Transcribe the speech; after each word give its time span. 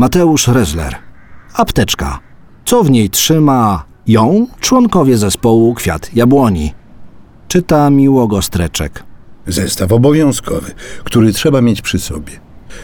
Mateusz 0.00 0.48
Rezler. 0.48 0.96
Apteczka. 1.54 2.18
Co 2.64 2.84
w 2.84 2.90
niej 2.90 3.10
trzyma 3.10 3.84
ją? 4.06 4.46
Członkowie 4.60 5.18
zespołu 5.18 5.74
Kwiat 5.74 6.14
Jabłoni. 6.14 6.74
Czyta 7.48 7.90
Miłogo 7.90 8.42
Streczek. 8.42 9.04
Zestaw 9.46 9.92
obowiązkowy, 9.92 10.72
który 11.04 11.32
trzeba 11.32 11.60
mieć 11.60 11.82
przy 11.82 11.98
sobie. 11.98 12.32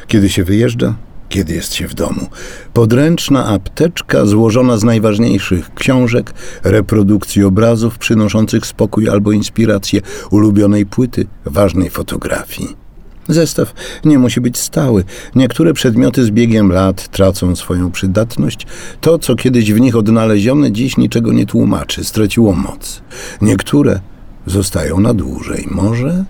Kiedy 0.07 0.29
się 0.29 0.45
wyjeżdża, 0.45 0.95
kiedy 1.29 1.55
jest 1.55 1.75
się 1.75 1.89
w 1.89 1.95
domu. 1.95 2.27
Podręczna 2.73 3.47
apteczka 3.47 4.27
złożona 4.27 4.77
z 4.77 4.85
najważniejszych 4.85 5.75
książek, 5.75 6.35
reprodukcji 6.65 7.45
obrazów 7.45 7.99
przynoszących 7.99 8.67
spokój 8.67 9.09
albo 9.09 9.33
inspirację, 9.33 10.01
ulubionej 10.31 10.87
płyty, 10.87 11.27
ważnej 11.45 11.91
fotografii. 11.91 12.86
Zestaw 13.29 13.75
nie 14.05 14.19
musi 14.19 14.41
być 14.41 14.59
stały. 14.59 15.05
Niektóre 15.35 15.75
przedmioty 15.75 16.25
z 16.25 16.31
biegiem 16.31 16.73
lat 16.73 17.09
tracą 17.09 17.57
swoją 17.57 17.91
przydatność. 17.91 18.67
To, 19.01 19.19
co 19.19 19.35
kiedyś 19.35 19.73
w 19.73 19.81
nich 19.81 19.97
odnalezione, 19.97 20.73
dziś 20.73 20.97
niczego 20.97 21.33
nie 21.33 21.47
tłumaczy, 21.47 22.05
straciło 22.05 22.53
moc. 22.53 23.03
Niektóre 23.43 24.01
zostają 24.47 25.01
na 25.01 25.15
dłużej, 25.15 25.67
może 25.71 26.25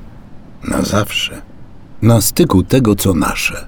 na 0.69 0.83
zawsze. 0.83 1.43
Na 2.03 2.21
styku 2.21 2.63
tego, 2.63 2.95
co 2.95 3.15
nasze. 3.15 3.67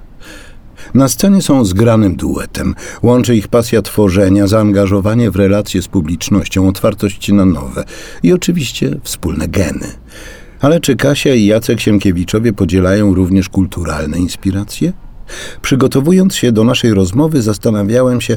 Na 0.95 1.09
scenie 1.09 1.43
są 1.43 1.65
zgranym 1.65 2.17
duetem. 2.17 2.75
Łączy 3.03 3.37
ich 3.37 3.49
pasja 3.49 3.83
tworzenia, 3.83 4.47
zaangażowanie 4.47 5.31
w 5.31 5.37
relacje 5.37 5.83
z 5.83 5.89
publicznością, 5.89 6.69
otwartość 6.69 7.33
na 7.33 7.45
nowe 7.45 7.85
i 8.23 8.33
oczywiście 8.33 9.01
wspólne 9.03 9.49
geny. 9.49 9.87
Ale 10.61 10.81
czy 10.81 10.97
Kasia 10.97 11.35
i 11.35 11.45
Jacek 11.45 11.81
Sienkiewiczowie 11.81 12.53
podzielają 12.53 13.15
również 13.15 13.49
kulturalne 13.49 14.19
inspiracje? 14.19 14.93
Przygotowując 15.63 16.35
się 16.35 16.53
do 16.53 16.65
naszej 16.65 16.95
rozmowy, 16.95 17.43
zastanawiałem 17.43 18.21
się, 18.21 18.37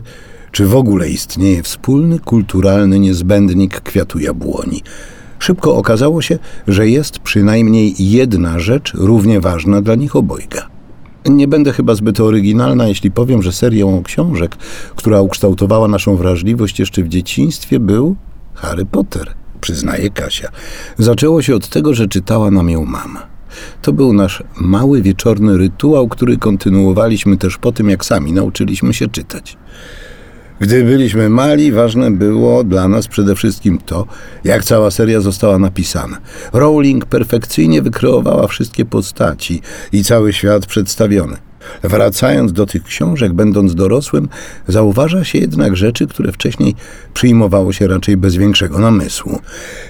czy 0.52 0.66
w 0.66 0.76
ogóle 0.76 1.10
istnieje 1.10 1.64
wspólny 1.64 2.20
kulturalny 2.20 3.00
niezbędnik 3.00 3.82
kwiatu 3.82 4.20
jabłoni. 4.20 4.82
Szybko 5.40 5.76
okazało 5.76 6.22
się, 6.22 6.40
że 6.68 6.90
jest 6.90 7.20
przynajmniej 7.20 7.94
jedna 8.00 8.60
rzecz 8.60 8.94
równie 8.94 9.42
ważna 9.42 9.82
dla 9.82 9.96
nich 9.96 10.16
obojga. 10.16 10.68
Nie 11.26 11.48
będę 11.48 11.74
chyba 11.74 11.96
zbyt 11.96 12.20
oryginalna, 12.20 12.88
jeśli 12.88 13.12
powiem, 13.12 13.42
że 13.42 13.52
serią 13.52 14.04
książek, 14.04 14.56
która 14.96 15.22
ukształtowała 15.22 15.88
naszą 15.88 16.16
wrażliwość 16.16 16.80
jeszcze 16.80 17.04
w 17.04 17.08
dzieciństwie, 17.08 17.80
był 17.80 18.16
Harry 18.54 18.86
Potter, 18.86 19.34
przyznaje 19.62 20.10
Kasia. 20.10 20.50
Zaczęło 20.98 21.42
się 21.42 21.56
od 21.56 21.70
tego, 21.70 21.94
że 21.94 22.08
czytała 22.08 22.52
nam 22.52 22.70
ją 22.70 22.86
mama. 22.86 23.28
To 23.82 23.94
był 23.94 24.14
nasz 24.14 24.44
mały 24.62 25.02
wieczorny 25.02 25.58
rytuał, 25.58 26.08
który 26.08 26.38
kontynuowaliśmy 26.38 27.38
też 27.38 27.58
po 27.58 27.72
tym, 27.72 27.90
jak 27.90 28.06
sami 28.06 28.34
nauczyliśmy 28.34 28.94
się 28.94 29.08
czytać. 29.08 29.58
Gdy 30.60 30.84
byliśmy 30.84 31.30
mali, 31.30 31.72
ważne 31.72 32.12
było 32.12 32.64
dla 32.64 32.88
nas 32.88 33.08
przede 33.08 33.36
wszystkim 33.36 33.80
to, 33.86 34.06
jak 34.44 34.64
cała 34.64 34.92
seria 34.92 35.22
została 35.22 35.60
napisana. 35.60 36.18
Rowling 36.54 37.06
perfekcyjnie 37.06 37.82
wykreowała 37.82 38.48
wszystkie 38.48 38.86
postaci 38.86 39.62
i 39.92 40.04
cały 40.04 40.34
świat 40.34 40.66
przedstawiony. 40.66 41.51
Wracając 41.84 42.54
do 42.54 42.66
tych 42.66 42.84
książek, 42.84 43.34
będąc 43.34 43.76
dorosłym, 43.76 44.30
zauważa 44.68 45.24
się 45.24 45.40
jednak 45.40 45.76
rzeczy, 45.76 46.08
które 46.08 46.32
wcześniej 46.32 46.76
przyjmowało 47.14 47.74
się 47.74 47.88
raczej 47.88 48.18
bez 48.18 48.36
większego 48.36 48.80
namysłu. 48.80 49.40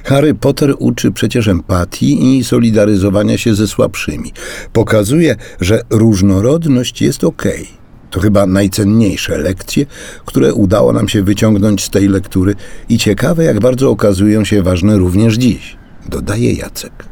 Harry 0.04 0.34
Potter 0.34 0.74
uczy 0.80 1.12
przecież 1.12 1.48
empatii 1.48 2.38
i 2.38 2.44
solidaryzowania 2.44 3.38
się 3.38 3.56
ze 3.56 3.68
słabszymi. 3.68 4.32
Pokazuje, 4.74 5.36
że 5.62 5.82
różnorodność 5.90 7.02
jest 7.02 7.24
okej. 7.24 7.62
Okay 7.62 7.82
to 8.12 8.20
chyba 8.20 8.46
najcenniejsze 8.46 9.38
lekcje, 9.38 9.86
które 10.26 10.54
udało 10.54 10.94
nam 10.94 11.10
się 11.10 11.24
wyciągnąć 11.24 11.84
z 11.84 11.90
tej 11.90 12.08
lektury 12.08 12.56
i 12.90 12.98
ciekawe, 12.98 13.44
jak 13.44 13.60
bardzo 13.60 13.90
okazują 13.90 14.46
się 14.46 14.64
ważne 14.64 14.98
również 14.98 15.36
dziś, 15.36 15.78
dodaje 16.10 16.54
Jacek. 16.54 17.06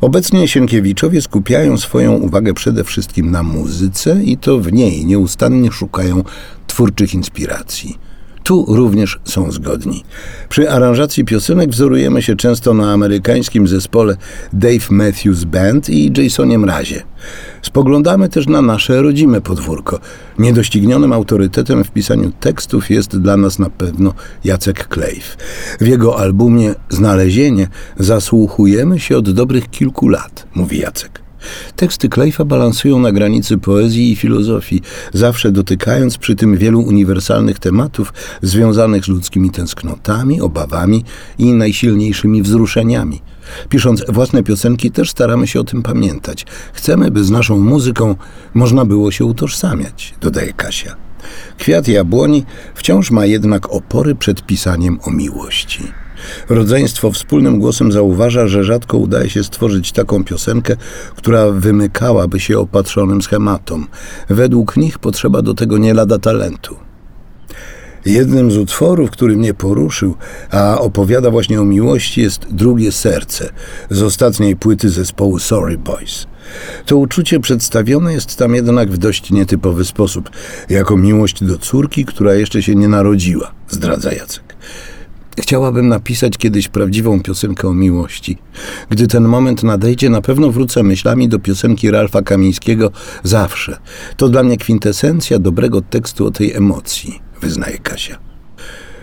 Obecnie 0.00 0.48
Sienkiewiczowie 0.48 1.22
skupiają 1.22 1.76
swoją 1.76 2.12
uwagę 2.12 2.54
przede 2.54 2.84
wszystkim 2.84 3.30
na 3.30 3.42
muzyce 3.42 4.22
i 4.24 4.36
to 4.36 4.58
w 4.58 4.72
niej 4.72 5.06
nieustannie 5.06 5.72
szukają 5.72 6.24
twórczych 6.66 7.14
inspiracji. 7.14 7.98
Tu 8.46 8.64
również 8.68 9.18
są 9.24 9.52
zgodni. 9.52 10.04
Przy 10.48 10.70
aranżacji 10.70 11.24
piosenek 11.24 11.70
wzorujemy 11.70 12.22
się 12.22 12.36
często 12.36 12.74
na 12.74 12.92
amerykańskim 12.92 13.68
zespole 13.68 14.16
Dave 14.52 14.90
Matthews 14.90 15.44
Band 15.44 15.88
i 15.88 16.22
Jasonie 16.22 16.58
Mrazie. 16.58 17.02
Spoglądamy 17.62 18.28
też 18.28 18.46
na 18.46 18.62
nasze 18.62 19.02
rodzime 19.02 19.40
podwórko. 19.40 20.00
Niedoścignionym 20.38 21.12
autorytetem 21.12 21.84
w 21.84 21.90
pisaniu 21.90 22.32
tekstów 22.40 22.90
jest 22.90 23.18
dla 23.18 23.36
nas 23.36 23.58
na 23.58 23.70
pewno 23.70 24.14
Jacek 24.44 24.88
Klejf. 24.88 25.36
W 25.80 25.86
jego 25.86 26.18
albumie 26.18 26.74
Znalezienie 26.88 27.68
zasłuchujemy 27.98 29.00
się 29.00 29.16
od 29.16 29.30
dobrych 29.30 29.70
kilku 29.70 30.08
lat, 30.08 30.46
mówi 30.54 30.78
Jacek. 30.78 31.25
Teksty 31.76 32.08
Klejfa 32.08 32.44
balansują 32.44 32.98
na 32.98 33.12
granicy 33.12 33.58
poezji 33.58 34.12
i 34.12 34.16
filozofii, 34.16 34.82
zawsze 35.12 35.52
dotykając 35.52 36.18
przy 36.18 36.36
tym 36.36 36.56
wielu 36.56 36.80
uniwersalnych 36.80 37.58
tematów 37.58 38.12
związanych 38.42 39.04
z 39.04 39.08
ludzkimi 39.08 39.50
tęsknotami, 39.50 40.40
obawami 40.40 41.04
i 41.38 41.52
najsilniejszymi 41.52 42.42
wzruszeniami. 42.42 43.20
Pisząc 43.68 44.04
własne 44.08 44.42
piosenki, 44.42 44.90
też 44.90 45.10
staramy 45.10 45.46
się 45.46 45.60
o 45.60 45.64
tym 45.64 45.82
pamiętać. 45.82 46.46
Chcemy, 46.72 47.10
by 47.10 47.24
z 47.24 47.30
naszą 47.30 47.58
muzyką 47.58 48.14
można 48.54 48.84
było 48.84 49.10
się 49.10 49.24
utożsamiać, 49.24 50.14
dodaje 50.20 50.52
Kasia. 50.52 50.96
Kwiat 51.58 51.88
jabłoni 51.88 52.44
wciąż 52.74 53.10
ma 53.10 53.26
jednak 53.26 53.70
opory 53.70 54.14
przed 54.14 54.46
pisaniem 54.46 54.98
o 55.02 55.10
miłości. 55.10 56.05
Rodzeństwo 56.48 57.10
wspólnym 57.10 57.58
głosem 57.58 57.92
zauważa, 57.92 58.46
że 58.46 58.64
rzadko 58.64 58.98
udaje 58.98 59.30
się 59.30 59.44
stworzyć 59.44 59.92
taką 59.92 60.24
piosenkę, 60.24 60.76
która 61.16 61.50
wymykałaby 61.50 62.40
się 62.40 62.58
opatrzonym 62.58 63.22
schematom. 63.22 63.86
Według 64.28 64.76
nich 64.76 64.98
potrzeba 64.98 65.42
do 65.42 65.54
tego 65.54 65.78
nie 65.78 65.94
lada 65.94 66.18
talentu. 66.18 66.76
Jednym 68.06 68.50
z 68.50 68.56
utworów, 68.56 69.10
który 69.10 69.36
mnie 69.36 69.54
poruszył, 69.54 70.14
a 70.50 70.78
opowiada 70.78 71.30
właśnie 71.30 71.60
o 71.60 71.64
miłości, 71.64 72.20
jest 72.20 72.46
Drugie 72.50 72.92
Serce 72.92 73.48
z 73.90 74.02
ostatniej 74.02 74.56
płyty 74.56 74.90
zespołu 74.90 75.38
Sorry 75.38 75.78
Boys. 75.78 76.26
To 76.86 76.96
uczucie 76.96 77.40
przedstawione 77.40 78.12
jest 78.12 78.36
tam 78.36 78.54
jednak 78.54 78.90
w 78.90 78.98
dość 78.98 79.30
nietypowy 79.30 79.84
sposób, 79.84 80.30
jako 80.68 80.96
miłość 80.96 81.44
do 81.44 81.58
córki, 81.58 82.04
która 82.04 82.34
jeszcze 82.34 82.62
się 82.62 82.74
nie 82.74 82.88
narodziła, 82.88 83.52
zdradza 83.68 84.12
Jacek. 84.12 84.45
Chciałabym 85.40 85.88
napisać 85.88 86.38
kiedyś 86.38 86.68
prawdziwą 86.68 87.20
piosenkę 87.20 87.68
o 87.68 87.74
miłości. 87.74 88.38
Gdy 88.90 89.06
ten 89.06 89.24
moment 89.24 89.62
nadejdzie, 89.62 90.10
na 90.10 90.20
pewno 90.20 90.52
wrócę 90.52 90.82
myślami 90.82 91.28
do 91.28 91.38
piosenki 91.38 91.90
Ralfa 91.90 92.22
Kamińskiego 92.22 92.90
Zawsze. 93.22 93.78
To 94.16 94.28
dla 94.28 94.42
mnie 94.42 94.56
kwintesencja 94.56 95.38
dobrego 95.38 95.80
tekstu 95.80 96.26
o 96.26 96.30
tej 96.30 96.52
emocji, 96.52 97.20
wyznaje 97.40 97.78
Kasia. 97.78 98.18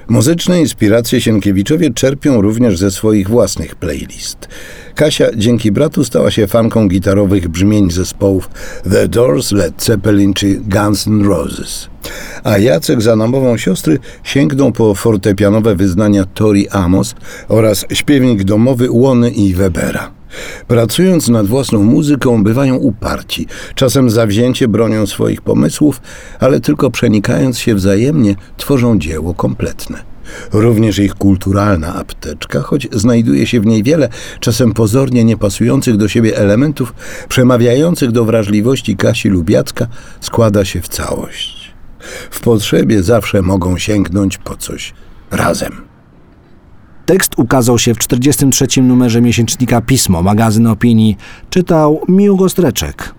Muzyczne 0.08 0.60
inspiracje 0.60 1.22
Sienkiewiczowie 1.22 1.94
czerpią 1.94 2.42
również 2.42 2.78
ze 2.78 2.92
swoich 2.92 3.30
własnych 3.30 3.76
playlist. 3.76 4.48
Kasia 4.96 5.26
dzięki 5.36 5.72
bratu 5.72 6.04
stała 6.04 6.32
się 6.32 6.48
fanką 6.48 6.88
gitarowych 6.88 7.48
brzmień 7.48 7.92
zespołów 7.92 8.50
The 8.92 9.08
Doors, 9.08 9.52
Led 9.52 9.84
Zeppelin 9.84 10.34
czy 10.34 10.56
Guns 10.56 11.08
N' 11.08 11.26
Roses. 11.26 11.93
A 12.44 12.58
Jacek 12.58 13.02
za 13.02 13.16
namową 13.16 13.58
siostry 13.58 14.00
sięgnął 14.24 14.72
po 14.72 14.96
fortepianowe 14.96 15.76
wyznania 15.76 16.26
Tori 16.26 16.70
Amos 16.70 17.16
oraz 17.48 17.86
śpiewnik 17.94 18.44
domowy 18.44 18.92
Łony 18.92 19.32
i 19.32 19.54
Webera. 19.54 20.12
Pracując 20.68 21.28
nad 21.28 21.48
własną 21.48 21.84
muzyką, 21.84 22.44
bywają 22.44 22.76
uparci, 22.76 23.48
czasem 23.76 24.10
zawzięcie 24.10 24.68
bronią 24.68 25.08
swoich 25.08 25.42
pomysłów, 25.42 26.02
ale 26.40 26.60
tylko 26.60 26.92
przenikając 26.92 27.60
się 27.60 27.76
wzajemnie, 27.76 28.36
tworzą 28.58 29.00
dzieło 29.00 29.34
kompletne. 29.34 30.14
Również 30.54 31.00
ich 31.00 31.16
kulturalna 31.16 31.96
apteczka, 31.96 32.62
choć 32.62 32.88
znajduje 32.92 33.48
się 33.48 33.62
w 33.62 33.66
niej 33.66 33.84
wiele 33.84 34.10
czasem 34.40 34.74
pozornie 34.74 35.24
niepasujących 35.24 35.98
do 35.98 36.08
siebie 36.08 36.38
elementów, 36.38 36.94
przemawiających 37.30 38.12
do 38.12 38.26
wrażliwości 38.26 38.98
Kasi 38.98 39.30
Lubiacka, 39.30 39.88
składa 40.22 40.66
się 40.66 40.82
w 40.82 40.88
całość. 40.88 41.63
W 42.32 42.40
potrzebie 42.40 43.04
zawsze 43.04 43.42
mogą 43.42 43.78
sięgnąć 43.78 44.38
po 44.38 44.58
coś 44.58 44.94
razem. 45.32 45.82
Tekst 47.06 47.34
ukazał 47.38 47.80
się 47.80 47.94
w 47.94 47.98
43. 47.98 48.82
numerze 48.82 49.22
miesięcznika 49.22 49.82
Pismo, 49.82 50.22
magazyn 50.22 50.68
opinii. 50.68 51.18
Czytał 51.50 52.02
Miłgo 52.08 52.50
Streczek. 52.50 53.14